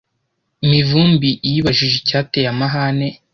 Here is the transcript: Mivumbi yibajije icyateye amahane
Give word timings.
Mivumbi 0.69 1.29
yibajije 1.49 1.95
icyateye 2.01 2.47
amahane 2.53 3.07